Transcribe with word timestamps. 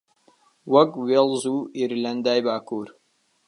وەک 0.73 0.91
وێڵز 1.07 1.43
و 1.53 1.55
ئێرلەندای 1.77 2.39
باکوور 2.45 2.87